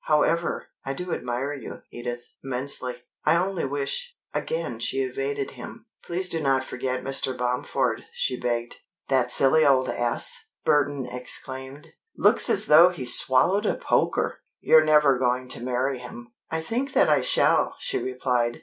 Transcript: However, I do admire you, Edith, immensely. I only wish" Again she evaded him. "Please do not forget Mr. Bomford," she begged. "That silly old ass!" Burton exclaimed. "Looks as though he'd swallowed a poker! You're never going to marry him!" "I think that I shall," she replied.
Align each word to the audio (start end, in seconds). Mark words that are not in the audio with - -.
However, 0.05 0.69
I 0.83 0.93
do 0.93 1.13
admire 1.13 1.53
you, 1.53 1.83
Edith, 1.91 2.23
immensely. 2.43 3.03
I 3.23 3.35
only 3.35 3.65
wish" 3.65 4.17
Again 4.33 4.79
she 4.79 5.03
evaded 5.03 5.51
him. 5.51 5.85
"Please 6.03 6.27
do 6.27 6.41
not 6.41 6.63
forget 6.63 7.03
Mr. 7.03 7.37
Bomford," 7.37 8.05
she 8.11 8.35
begged. 8.39 8.77
"That 9.09 9.31
silly 9.31 9.63
old 9.63 9.89
ass!" 9.89 10.47
Burton 10.65 11.05
exclaimed. 11.05 11.89
"Looks 12.17 12.49
as 12.49 12.65
though 12.65 12.89
he'd 12.89 13.09
swallowed 13.09 13.67
a 13.67 13.75
poker! 13.75 14.39
You're 14.59 14.83
never 14.83 15.19
going 15.19 15.47
to 15.49 15.61
marry 15.63 15.99
him!" 15.99 16.33
"I 16.49 16.63
think 16.63 16.93
that 16.93 17.07
I 17.07 17.21
shall," 17.21 17.75
she 17.77 17.99
replied. 17.99 18.59